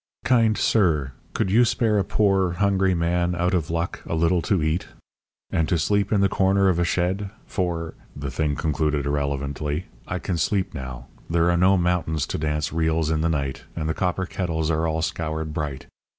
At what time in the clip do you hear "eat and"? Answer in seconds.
4.63-5.69